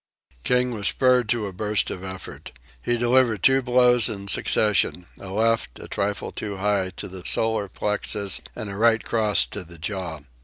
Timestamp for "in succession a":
4.09-5.27